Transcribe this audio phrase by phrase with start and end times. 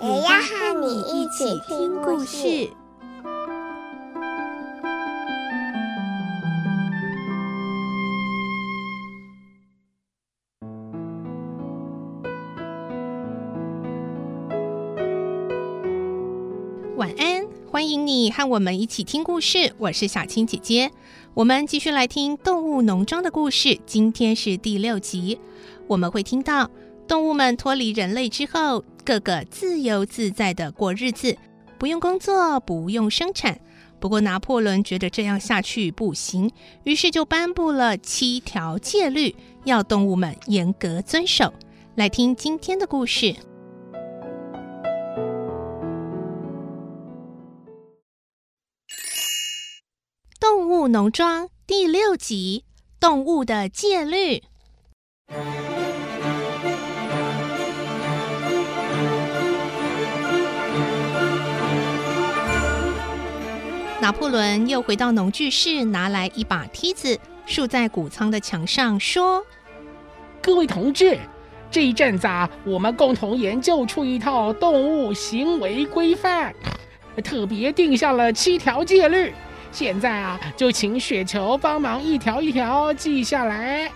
[0.00, 2.70] 也要和你一起听故事。
[16.96, 19.72] 晚安，欢迎你和我们一起听故事。
[19.78, 20.92] 我是小青姐姐，
[21.34, 23.76] 我们继续来听《动物农庄》的故事。
[23.84, 25.40] 今天是第六集，
[25.88, 26.70] 我们会听到
[27.08, 31.34] 动物们脱离人类之后，个个自由自在的过日子，
[31.78, 33.58] 不用工作，不用生产。
[33.98, 36.52] 不过拿破仑觉得这样下去不行，
[36.84, 39.34] 于是就颁布了七条戒律，
[39.64, 41.54] 要动物们严格遵守。
[41.94, 43.34] 来听今天的故事。
[50.38, 52.66] 动物农庄第六集：
[53.00, 54.42] 动物的戒律。
[64.00, 69.44] 拿破仑又回到农具室，拿来一把梯子，竖在谷仓的墙上，说
[70.40, 71.18] ：“各位同志，
[71.68, 76.54] 这一阵子啊，我们共同研究出一套动物行为规范，
[77.24, 79.34] 特别定下了七条戒律。”
[79.72, 83.90] 现在啊，就请雪球帮忙一条一条记下来。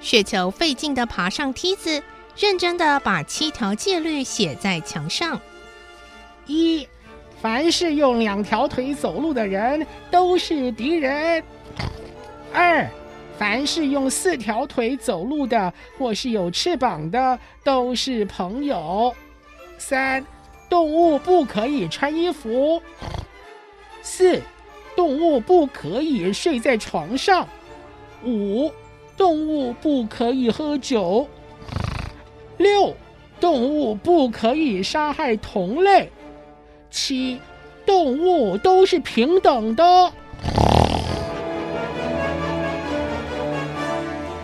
[0.00, 2.02] 雪球费劲地爬上梯子，
[2.36, 5.40] 认真地把七条戒律写在墙上。
[6.46, 6.86] 一，
[7.40, 11.42] 凡是用两条腿走路的人都是敌人。
[12.52, 12.88] 二，
[13.38, 19.14] 凡是用四条腿走路的或是有翅膀的都是朋友。
[19.78, 20.24] 三，
[20.68, 22.82] 动物不可以穿衣服。
[24.02, 24.40] 四。
[24.96, 27.48] 动物不可以睡在床上。
[28.22, 28.70] 五，
[29.16, 31.26] 动物不可以喝酒。
[32.58, 32.94] 六，
[33.40, 36.10] 动物不可以杀害同类。
[36.90, 37.40] 七，
[37.86, 40.12] 动物都是平等的。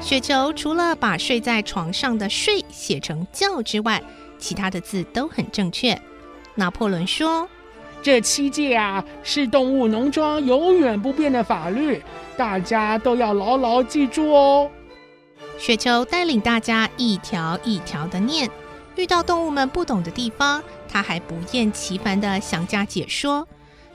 [0.00, 4.02] 雪球除了把睡在床上的“睡”写成“觉”之外，
[4.38, 5.98] 其他的字都很正确。
[6.54, 7.48] 拿破仑说。
[8.04, 12.02] 这七戒啊，是动物农庄永远不变的法律，
[12.36, 14.68] 大家都要牢牢记住哦。
[15.56, 18.50] 雪球带领大家一条一条的念，
[18.96, 23.46] 遇到动物们不懂的地方，他还不厌其烦地详加解说。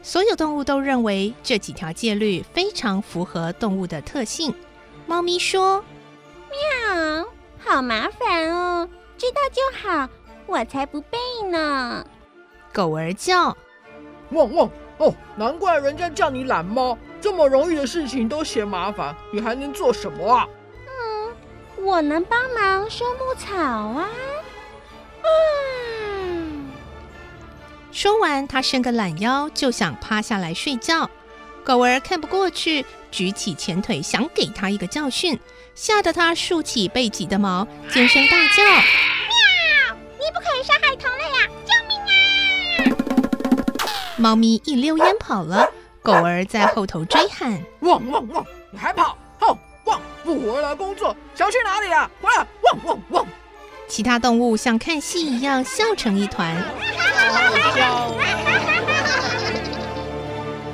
[0.01, 4.53] 所有动物都认为这几条戒律非常符合动物的特性。
[5.05, 5.83] 猫咪说
[6.49, 7.25] ：“喵，
[7.57, 8.87] 好麻烦哦，
[9.17, 10.07] 知道就好，
[10.45, 11.17] 我才不背
[11.49, 12.05] 呢。”
[12.73, 13.55] 狗儿叫。
[14.31, 20.47] 汪汪哦，难怪人家叫你懒猫，这么容易的事情都嫌麻烦，你还能做什么啊？
[20.87, 24.09] 嗯，我能帮忙收牧草啊。
[26.31, 26.71] 嗯。
[27.91, 31.09] 说完，他伸个懒腰，就想趴下来睡觉。
[31.63, 35.37] 狗儿看不过去，举起前腿想给他一个教训，
[35.75, 39.97] 吓得他竖起背脊的毛，尖声大叫：“喵！
[40.17, 41.49] 你不可以伤害同类呀啊！”
[44.17, 45.69] 猫咪一溜烟跑了，
[46.01, 48.45] 狗儿在后头追喊：“汪汪汪！
[48.71, 49.17] 你还跑？
[49.39, 49.57] 吼！
[49.83, 50.01] 汪！
[50.23, 52.09] 不回来工作，想去哪里啊？
[52.21, 52.47] 回来！
[52.63, 53.27] 汪汪汪！”
[53.87, 56.55] 其他动物像看戏一样笑成一团。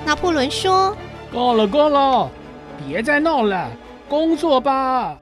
[0.05, 0.95] 拿破仑说
[1.31, 2.29] ：“够了，够了，
[2.85, 3.69] 别再闹了，
[4.09, 5.17] 工作吧。”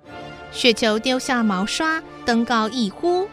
[0.52, 3.28] 雪球丢下毛刷，登高一呼：“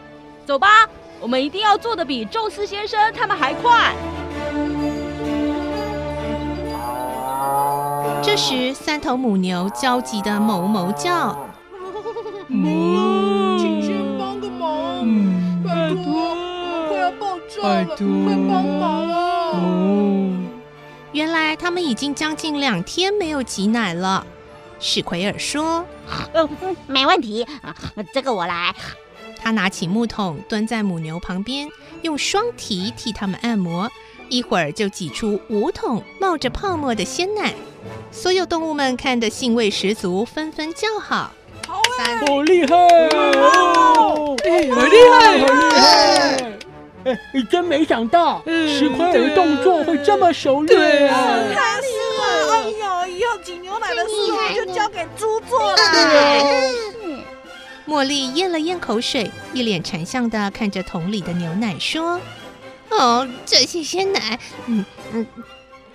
[0.45, 0.87] 走吧，
[1.19, 3.93] 我们一定要做的比宙斯先生他们还快。”
[8.21, 11.49] 这时，三头母牛焦急的哞哞叫
[12.47, 13.18] ：“请
[17.61, 20.45] 要爆炸了，快帮忙啊！”
[21.11, 24.25] 原来他们已经将近两天没有挤奶了。
[24.79, 25.83] 史奎尔说
[26.33, 26.47] ：“嗯，
[26.87, 27.45] 没问题，
[28.13, 28.73] 这个我来。”
[29.41, 31.69] 他拿起木桶，蹲在母牛旁边，
[32.01, 33.89] 用双蹄替他们按摩。
[34.29, 37.55] 一会儿就挤出五桶冒着泡沫的鲜奶，
[38.11, 41.31] 所有动物们看得兴味十足，纷纷叫好
[41.67, 41.81] ：“好，
[42.27, 42.75] 好厉害！
[43.09, 44.69] 好厉害！
[44.69, 46.57] 好厉害！”哎，
[47.49, 50.79] 真没想到，石奎尔动作会这么熟练。
[50.79, 51.15] 对啊，
[51.53, 52.53] 太厉害了！
[52.53, 55.77] 哎呦，以后挤牛奶的事就交给猪做了。
[57.87, 62.21] 茉莉咽了咽口水，一脸馋相的看着桶里的牛奶说
[62.89, 65.25] ：“哦，这些鲜奶，嗯嗯，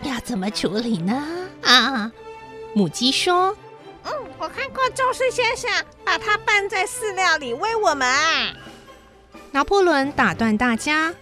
[0.02, 1.24] 要怎么处理呢？”
[1.62, 2.10] 啊，
[2.74, 3.56] 母鸡说。
[4.06, 5.70] 嗯，我看过宙斯先生
[6.04, 8.06] 把它拌在饲料里喂我们。
[9.54, 11.14] 拿破仑打断大家：“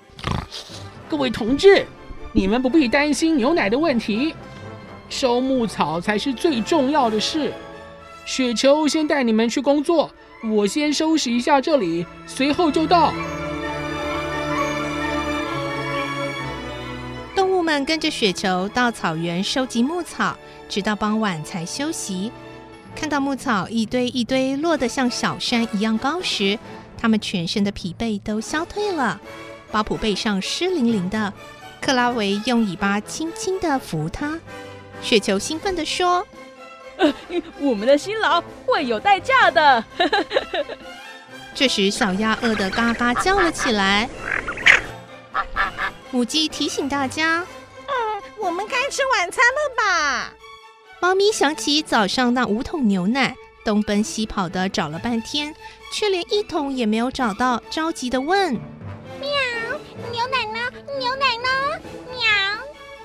[1.07, 1.87] 各位同志，
[2.33, 4.35] 你们不必担心牛奶的问题，
[5.11, 7.53] 收牧草才是最重要的事。
[8.25, 10.11] 雪球先带你们去工作，
[10.51, 13.13] 我先收拾一下这里，随后就到。”
[17.37, 20.35] 动物们跟着雪球到草原收集牧草，
[20.71, 22.33] 直到傍晚才休息。
[22.97, 26.59] 看到牧草一堆一堆落得像小山一样高时，
[27.03, 29.21] 他们全身的疲惫都消退了。
[29.73, 31.33] 巴普背上湿淋淋的，
[31.81, 34.39] 克拉维用尾巴轻轻的扶他。
[35.03, 36.25] 雪球兴奋地说
[36.99, 37.13] ：“呃，
[37.59, 39.85] 我们的辛劳会有代价的。
[41.57, 44.09] ”这时，小鸭饿得嘎嘎叫了起来。
[46.13, 47.45] 母鸡提醒大家
[47.89, 50.33] ：“嗯，我们该吃晚餐了吧？”
[51.03, 55.55] 猫咪想起早上那五桶牛奶，东奔西跑的找了半天，
[55.93, 58.55] 却连一桶也没有找到，着急的问
[59.21, 59.31] ：“喵，
[60.11, 60.59] 牛奶呢？
[60.99, 61.81] 牛奶呢？
[62.11, 62.19] 喵！”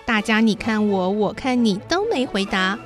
[0.06, 2.78] 大家你看我，我看你，都没回答。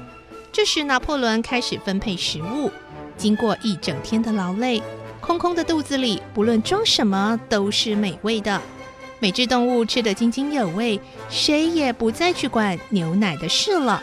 [0.51, 2.71] 这时，拿破仑开始分配食物。
[3.15, 4.81] 经过一整天的劳累，
[5.21, 8.59] 空空的肚子里，不论装什么都是美味的。
[9.19, 14.01] 每只动物吃得津津有味，谁也不再去管牛奶的事了。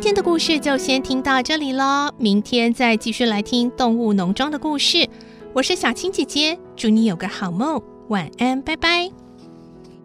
[0.00, 5.06] 今天的故事就先听到这里喽，明天再继续来听动物农庄的故事。
[5.52, 9.10] 我是小青姐姐，祝你有个好梦，晚安，拜拜。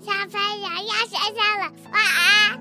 [0.02, 2.60] 小朋友要睡觉了，晚安。